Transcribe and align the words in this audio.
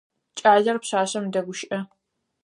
Кӏалэр 0.37 0.77
пшъашъэм 0.81 1.25
дэгущыӏэ. 1.33 1.79